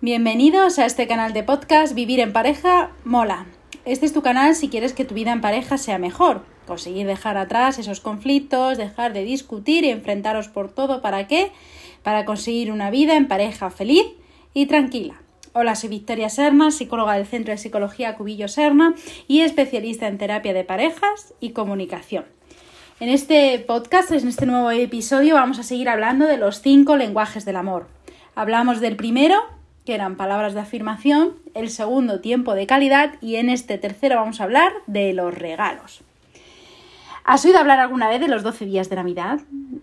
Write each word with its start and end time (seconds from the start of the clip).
Bienvenidos 0.00 0.78
a 0.78 0.86
este 0.86 1.06
canal 1.06 1.32
de 1.32 1.44
podcast 1.44 1.94
Vivir 1.94 2.20
en 2.20 2.32
pareja 2.32 2.90
mola. 3.04 3.46
Este 3.86 4.04
es 4.04 4.12
tu 4.12 4.22
canal 4.22 4.54
si 4.54 4.68
quieres 4.68 4.92
que 4.92 5.04
tu 5.04 5.14
vida 5.14 5.32
en 5.32 5.40
pareja 5.40 5.78
sea 5.78 5.98
mejor. 5.98 6.44
Conseguir 6.66 7.06
dejar 7.06 7.38
atrás 7.38 7.78
esos 7.78 8.00
conflictos, 8.00 8.76
dejar 8.76 9.12
de 9.14 9.24
discutir 9.24 9.84
y 9.84 9.90
enfrentaros 9.90 10.48
por 10.48 10.68
todo. 10.68 11.00
¿Para 11.00 11.26
qué? 11.26 11.52
Para 12.02 12.26
conseguir 12.26 12.70
una 12.70 12.90
vida 12.90 13.16
en 13.16 13.28
pareja 13.28 13.70
feliz 13.70 14.04
y 14.52 14.66
tranquila. 14.66 15.22
Hola, 15.54 15.74
soy 15.74 15.88
Victoria 15.88 16.28
Serna, 16.28 16.70
psicóloga 16.70 17.14
del 17.14 17.26
Centro 17.26 17.52
de 17.52 17.58
Psicología 17.58 18.16
Cubillo 18.16 18.48
Serna 18.48 18.94
y 19.28 19.40
especialista 19.40 20.08
en 20.08 20.18
terapia 20.18 20.52
de 20.52 20.64
parejas 20.64 21.32
y 21.40 21.50
comunicación. 21.50 22.26
En 23.00 23.08
este 23.08 23.58
podcast, 23.60 24.10
en 24.10 24.28
este 24.28 24.44
nuevo 24.44 24.70
episodio, 24.72 25.36
vamos 25.36 25.60
a 25.60 25.62
seguir 25.62 25.88
hablando 25.88 26.26
de 26.26 26.36
los 26.36 26.60
cinco 26.60 26.96
lenguajes 26.96 27.44
del 27.44 27.56
amor. 27.56 27.86
Hablamos 28.34 28.80
del 28.80 28.96
primero, 28.96 29.36
que 29.84 29.94
eran 29.94 30.16
palabras 30.16 30.54
de 30.54 30.60
afirmación, 30.60 31.32
el 31.54 31.70
segundo 31.70 32.20
tiempo 32.20 32.54
de 32.54 32.66
calidad 32.66 33.14
y 33.20 33.36
en 33.36 33.50
este 33.50 33.78
tercero 33.78 34.16
vamos 34.16 34.40
a 34.40 34.44
hablar 34.44 34.72
de 34.86 35.12
los 35.12 35.34
regalos. 35.34 36.02
¿Has 37.24 37.44
oído 37.44 37.58
hablar 37.58 37.80
alguna 37.80 38.08
vez 38.08 38.20
de 38.20 38.28
los 38.28 38.42
12 38.42 38.66
días 38.66 38.90
de 38.90 38.96
Navidad? 38.96 39.40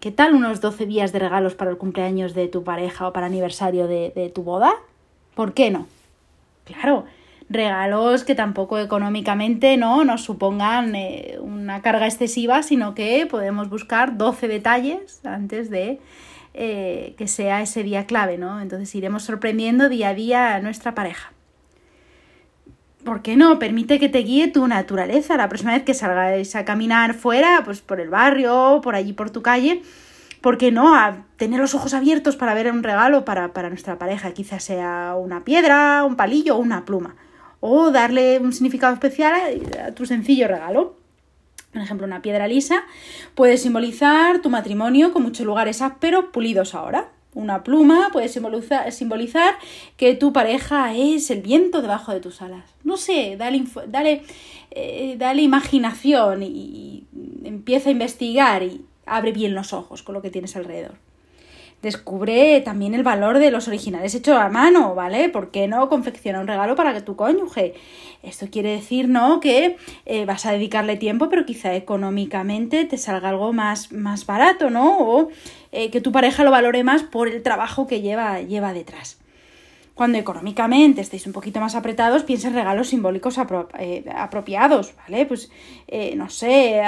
¿Qué 0.00 0.12
tal 0.12 0.34
unos 0.34 0.60
12 0.60 0.86
días 0.86 1.12
de 1.12 1.18
regalos 1.18 1.54
para 1.54 1.70
el 1.70 1.78
cumpleaños 1.78 2.34
de 2.34 2.46
tu 2.48 2.62
pareja 2.62 3.08
o 3.08 3.12
para 3.12 3.26
aniversario 3.26 3.86
de, 3.86 4.12
de 4.14 4.30
tu 4.30 4.42
boda? 4.42 4.72
¿Por 5.34 5.52
qué 5.52 5.70
no? 5.70 5.86
Claro, 6.64 7.04
regalos 7.48 8.24
que 8.24 8.34
tampoco 8.34 8.78
económicamente 8.78 9.76
no 9.76 10.04
nos 10.04 10.22
supongan 10.22 10.94
eh, 10.94 11.38
una 11.40 11.82
carga 11.82 12.06
excesiva, 12.06 12.62
sino 12.62 12.94
que 12.94 13.26
podemos 13.26 13.68
buscar 13.68 14.16
12 14.16 14.48
detalles 14.48 15.20
antes 15.24 15.70
de 15.70 16.00
eh, 16.54 17.14
que 17.18 17.28
sea 17.28 17.62
ese 17.62 17.82
día 17.82 18.06
clave, 18.06 18.38
¿no? 18.38 18.60
Entonces 18.60 18.94
iremos 18.94 19.24
sorprendiendo 19.24 19.88
día 19.88 20.10
a 20.10 20.14
día 20.14 20.54
a 20.54 20.60
nuestra 20.60 20.94
pareja. 20.94 21.32
¿Por 23.04 23.20
qué 23.20 23.36
no? 23.36 23.58
Permite 23.58 23.98
que 23.98 24.08
te 24.08 24.20
guíe 24.20 24.48
tu 24.48 24.66
naturaleza. 24.66 25.36
La 25.36 25.48
próxima 25.48 25.72
vez 25.72 25.82
que 25.82 25.92
salgáis 25.92 26.56
a 26.56 26.64
caminar 26.64 27.12
fuera, 27.12 27.62
pues 27.64 27.82
por 27.82 28.00
el 28.00 28.08
barrio, 28.08 28.80
por 28.82 28.94
allí, 28.94 29.12
por 29.12 29.30
tu 29.30 29.42
calle, 29.42 29.82
¿por 30.40 30.56
qué 30.56 30.72
no? 30.72 30.94
A 30.96 31.26
tener 31.36 31.60
los 31.60 31.74
ojos 31.74 31.92
abiertos 31.92 32.36
para 32.36 32.54
ver 32.54 32.72
un 32.72 32.82
regalo 32.82 33.26
para, 33.26 33.52
para 33.52 33.68
nuestra 33.68 33.98
pareja. 33.98 34.32
Quizás 34.32 34.64
sea 34.64 35.14
una 35.18 35.44
piedra, 35.44 36.04
un 36.04 36.16
palillo 36.16 36.56
o 36.56 36.60
una 36.60 36.86
pluma. 36.86 37.14
O 37.66 37.90
darle 37.90 38.38
un 38.40 38.52
significado 38.52 38.92
especial 38.92 39.32
a 39.82 39.92
tu 39.92 40.04
sencillo 40.04 40.46
regalo. 40.48 40.96
Por 41.72 41.80
ejemplo, 41.80 42.06
una 42.06 42.20
piedra 42.20 42.46
lisa 42.46 42.84
puede 43.34 43.56
simbolizar 43.56 44.42
tu 44.42 44.50
matrimonio 44.50 45.14
con 45.14 45.22
muchos 45.22 45.46
lugares 45.46 45.80
ásperos 45.80 46.26
pulidos 46.30 46.74
ahora. 46.74 47.08
Una 47.32 47.64
pluma 47.64 48.10
puede 48.12 48.28
simbolizar, 48.28 49.54
que 49.96 50.12
tu 50.14 50.30
pareja 50.34 50.94
es 50.94 51.30
el 51.30 51.40
viento 51.40 51.80
debajo 51.80 52.12
de 52.12 52.20
tus 52.20 52.42
alas. 52.42 52.64
No 52.84 52.98
sé, 52.98 53.36
dale, 53.38 53.64
dale, 53.88 54.24
eh, 54.70 55.16
dale 55.18 55.40
imaginación 55.40 56.42
y 56.42 57.06
empieza 57.44 57.88
a 57.88 57.92
investigar 57.92 58.62
y 58.62 58.84
abre 59.06 59.32
bien 59.32 59.54
los 59.54 59.72
ojos 59.72 60.02
con 60.02 60.14
lo 60.14 60.20
que 60.20 60.28
tienes 60.28 60.54
alrededor. 60.54 60.96
Descubre 61.84 62.62
también 62.62 62.94
el 62.94 63.02
valor 63.02 63.38
de 63.38 63.50
los 63.50 63.68
originales 63.68 64.14
hechos 64.14 64.38
a 64.38 64.48
mano, 64.48 64.94
¿vale? 64.94 65.28
¿Por 65.28 65.50
qué 65.50 65.68
no 65.68 65.90
confecciona 65.90 66.40
un 66.40 66.46
regalo 66.46 66.76
para 66.76 66.94
que 66.94 67.02
tu 67.02 67.14
cónyuge? 67.14 67.74
Esto 68.22 68.46
quiere 68.50 68.70
decir, 68.70 69.06
¿no? 69.06 69.38
Que 69.38 69.76
eh, 70.06 70.24
vas 70.24 70.46
a 70.46 70.52
dedicarle 70.52 70.96
tiempo, 70.96 71.28
pero 71.28 71.44
quizá 71.44 71.74
económicamente 71.74 72.86
te 72.86 72.96
salga 72.96 73.28
algo 73.28 73.52
más, 73.52 73.92
más 73.92 74.24
barato, 74.24 74.70
¿no? 74.70 74.98
O 74.98 75.28
eh, 75.72 75.90
que 75.90 76.00
tu 76.00 76.10
pareja 76.10 76.42
lo 76.42 76.50
valore 76.50 76.84
más 76.84 77.02
por 77.02 77.28
el 77.28 77.42
trabajo 77.42 77.86
que 77.86 78.00
lleva, 78.00 78.40
lleva 78.40 78.72
detrás. 78.72 79.20
Cuando 79.92 80.16
económicamente 80.16 81.02
estéis 81.02 81.26
un 81.26 81.34
poquito 81.34 81.60
más 81.60 81.74
apretados, 81.74 82.22
piensa 82.22 82.48
en 82.48 82.54
regalos 82.54 82.88
simbólicos 82.88 83.38
eh, 83.78 84.04
apropiados, 84.16 84.94
¿vale? 84.96 85.26
Pues, 85.26 85.50
no 86.16 86.30
sé, 86.30 86.82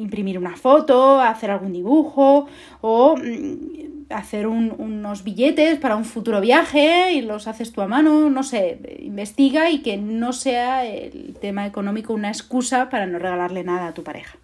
imprimir 0.00 0.38
una 0.38 0.56
foto, 0.56 1.20
hacer 1.20 1.50
algún 1.50 1.72
dibujo 1.72 2.46
o 2.80 3.16
mm, 3.16 3.88
hacer 4.10 4.46
unos 4.46 5.24
billetes 5.24 5.78
para 5.78 5.96
un 5.96 6.04
futuro 6.04 6.40
viaje 6.40 7.12
y 7.12 7.20
los 7.20 7.46
haces 7.46 7.72
tú 7.72 7.82
a 7.82 7.86
mano, 7.86 8.30
no 8.30 8.42
sé, 8.42 8.78
investiga 9.00 9.70
y 9.70 9.80
que 9.80 9.96
no 9.96 10.32
sea 10.32 10.86
el 10.86 11.36
tema 11.40 11.66
económico 11.66 12.14
una 12.14 12.28
excusa 12.28 12.88
para 12.88 13.06
no 13.06 13.18
regalarle 13.18 13.64
nada 13.64 13.88
a 13.88 13.94
tu 13.94 14.02
pareja. 14.02 14.38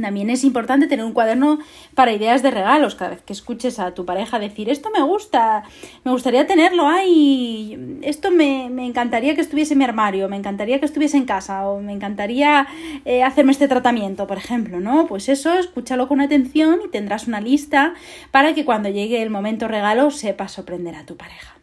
También 0.00 0.30
es 0.30 0.42
importante 0.42 0.86
tener 0.86 1.04
un 1.04 1.12
cuaderno 1.12 1.58
para 1.94 2.12
ideas 2.12 2.42
de 2.42 2.50
regalos. 2.50 2.94
Cada 2.94 3.10
vez 3.10 3.20
que 3.20 3.34
escuches 3.34 3.78
a 3.78 3.92
tu 3.92 4.06
pareja 4.06 4.38
decir 4.38 4.70
esto 4.70 4.88
me 4.90 5.02
gusta, 5.02 5.64
me 6.04 6.12
gustaría 6.12 6.46
tenerlo, 6.46 6.88
ay, 6.88 7.98
esto 8.00 8.30
me, 8.30 8.66
encantaría 8.86 9.34
que 9.34 9.42
estuviese 9.42 9.74
en 9.74 9.78
mi 9.78 9.84
armario, 9.84 10.30
me 10.30 10.36
encantaría 10.36 10.80
que 10.80 10.86
estuviese 10.86 11.18
en 11.18 11.26
casa 11.26 11.68
o 11.68 11.80
me 11.80 11.92
encantaría 11.92 12.66
eh, 13.04 13.22
hacerme 13.22 13.52
este 13.52 13.68
tratamiento, 13.68 14.26
por 14.26 14.38
ejemplo, 14.38 14.80
¿no? 14.80 15.06
Pues 15.06 15.28
eso, 15.28 15.52
escúchalo 15.58 16.08
con 16.08 16.22
atención 16.22 16.80
y 16.84 16.88
tendrás 16.88 17.28
una 17.28 17.42
lista 17.42 17.92
para 18.30 18.54
que 18.54 18.64
cuando 18.64 18.88
llegue 18.88 19.22
el 19.22 19.28
momento 19.28 19.68
regalo 19.68 20.10
sepas 20.10 20.52
sorprender 20.52 20.96
a 20.96 21.04
tu 21.04 21.18
pareja. 21.18 21.61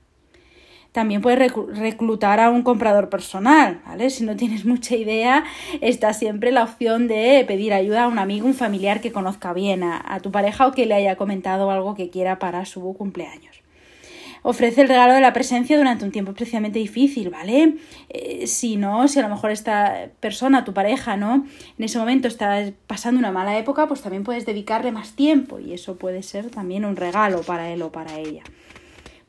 También 0.91 1.21
puedes 1.21 1.53
reclutar 1.77 2.39
a 2.39 2.49
un 2.49 2.63
comprador 2.63 3.09
personal, 3.09 3.81
¿vale? 3.85 4.09
Si 4.09 4.23
no 4.23 4.35
tienes 4.35 4.65
mucha 4.65 4.95
idea, 4.95 5.43
está 5.81 6.13
siempre 6.13 6.51
la 6.51 6.63
opción 6.63 7.07
de 7.07 7.43
pedir 7.47 7.73
ayuda 7.73 8.03
a 8.03 8.07
un 8.07 8.17
amigo, 8.17 8.47
un 8.47 8.55
familiar 8.55 8.99
que 8.99 9.11
conozca 9.11 9.53
bien 9.53 9.83
a, 9.83 10.19
tu 10.21 10.31
pareja 10.31 10.65
o 10.67 10.71
que 10.71 10.87
le 10.87 10.95
haya 10.95 11.15
comentado 11.15 11.69
algo 11.69 11.93
que 11.95 12.09
quiera 12.09 12.39
para 12.39 12.65
su 12.65 12.81
cumpleaños 12.97 13.61
ofrece 14.41 14.81
el 14.81 14.87
regalo 14.87 15.13
de 15.13 15.19
la 15.19 15.33
presencia 15.33 15.77
durante 15.77 16.05
un 16.05 16.11
tiempo 16.11 16.31
especialmente 16.31 16.79
difícil, 16.79 17.29
¿vale? 17.29 17.75
Eh, 18.07 18.47
si 18.47 18.77
no, 18.77 19.05
si 19.09 19.19
a 19.19 19.23
lo 19.23 19.27
mejor 19.27 19.51
esta 19.51 20.07
persona, 20.21 20.63
tu 20.63 20.73
pareja, 20.73 21.17
¿no? 21.17 21.45
En 21.77 21.83
ese 21.83 21.99
momento 21.99 22.29
está 22.29 22.71
pasando 22.87 23.19
una 23.19 23.33
mala 23.33 23.57
época, 23.57 23.85
pues 23.87 24.01
también 24.01 24.23
puedes 24.23 24.45
dedicarle 24.45 24.93
más 24.93 25.11
tiempo 25.11 25.59
y 25.59 25.73
eso 25.73 25.97
puede 25.97 26.23
ser 26.23 26.49
también 26.49 26.85
un 26.85 26.95
regalo 26.95 27.41
para 27.41 27.69
él 27.69 27.81
o 27.81 27.91
para 27.91 28.17
ella. 28.17 28.43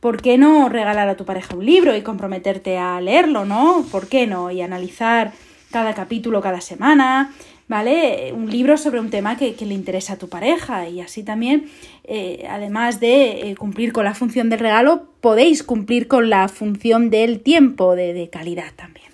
¿Por 0.00 0.22
qué 0.22 0.38
no 0.38 0.68
regalar 0.68 1.08
a 1.08 1.16
tu 1.16 1.24
pareja 1.24 1.54
un 1.54 1.66
libro 1.66 1.94
y 1.94 2.02
comprometerte 2.02 2.78
a 2.78 3.00
leerlo, 3.00 3.44
no? 3.44 3.84
¿Por 3.92 4.08
qué 4.08 4.26
no? 4.26 4.50
Y 4.50 4.62
analizar 4.62 5.32
cada 5.70 5.94
capítulo 5.94 6.40
cada 6.40 6.62
semana, 6.62 7.32
¿vale? 7.68 8.32
Un 8.34 8.50
libro 8.50 8.78
sobre 8.78 8.98
un 8.98 9.10
tema 9.10 9.36
que, 9.36 9.54
le 9.60 9.74
interesa 9.74 10.14
a 10.14 10.18
tu 10.18 10.28
pareja 10.28 10.88
y 10.88 11.02
así 11.02 11.22
también, 11.22 11.66
eh, 12.04 12.46
además 12.48 12.98
de 12.98 13.50
eh, 13.50 13.56
cumplir 13.56 13.92
con 13.92 14.04
la 14.04 14.14
función 14.14 14.48
del 14.48 14.60
regalo, 14.60 15.04
podéis 15.20 15.62
cumplir 15.62 16.08
con 16.08 16.30
la 16.30 16.48
función 16.48 17.10
del 17.10 17.40
tiempo 17.40 17.94
de 17.94 18.28
calidad 18.32 18.72
también 18.74 19.09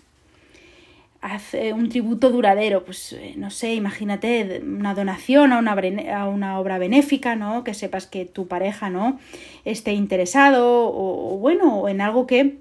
hace 1.35 1.73
un 1.73 1.89
tributo 1.89 2.31
duradero, 2.31 2.85
pues 2.85 3.13
eh, 3.13 3.35
no 3.37 3.51
sé, 3.51 3.75
imagínate 3.75 4.63
una 4.65 4.95
donación 4.95 5.53
a 5.53 5.59
una, 5.59 5.73
a 6.17 6.29
una, 6.29 6.59
obra 6.59 6.79
benéfica, 6.79 7.35
¿no? 7.37 7.65
Que 7.65 7.75
sepas 7.75 8.07
que 8.07 8.25
tu 8.25 8.47
pareja, 8.47 8.91
¿no? 8.91 9.19
Esté 9.65 9.93
interesado 9.93 10.91
o, 10.93 11.37
bueno, 11.39 11.89
en 11.89 12.01
algo 12.01 12.27
que 12.27 12.59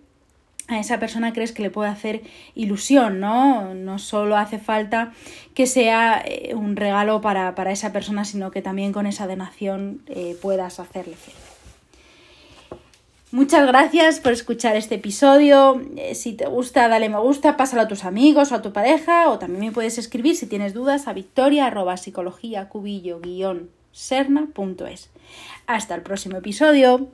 a 0.67 0.79
esa 0.79 0.99
persona 0.99 1.31
crees 1.31 1.51
que 1.51 1.61
le 1.61 1.69
puede 1.69 1.89
hacer 1.89 2.23
ilusión, 2.55 3.19
¿no? 3.19 3.75
No 3.75 3.99
solo 3.99 4.35
hace 4.35 4.57
falta 4.57 5.13
que 5.53 5.67
sea 5.67 6.23
eh, 6.25 6.55
un 6.55 6.75
regalo 6.75 7.21
para, 7.21 7.53
para, 7.53 7.71
esa 7.71 7.93
persona, 7.93 8.25
sino 8.25 8.49
que 8.49 8.63
también 8.63 8.91
con 8.91 9.05
esa 9.05 9.27
donación 9.27 10.01
eh, 10.07 10.35
puedas 10.41 10.79
hacerle. 10.79 11.15
Muchas 13.35 13.68
gracias 13.68 14.22
por 14.22 14.31
escuchar 14.31 14.78
este 14.78 14.96
episodio. 14.96 15.81
Eh, 15.97 16.16
si 16.16 16.31
te 16.31 16.46
gusta, 16.46 16.88
dale 16.88 17.09
me 17.09 17.19
gusta, 17.19 17.57
pásalo 17.57 17.81
a 17.81 17.88
tus 17.90 18.06
amigos 18.06 18.53
o 18.53 18.56
a 18.56 18.62
tu 18.62 18.72
pareja, 18.72 19.29
o 19.29 19.40
también 19.40 19.59
me 19.59 19.72
puedes 19.73 19.97
escribir 19.97 20.38
si 20.38 20.47
tienes 20.47 20.73
dudas 20.73 21.09
a 21.09 21.12
victoria 21.12 21.69
serna.es. 23.91 25.09
Hasta 25.68 25.95
el 25.95 26.01
próximo 26.01 26.38
episodio. 26.38 27.09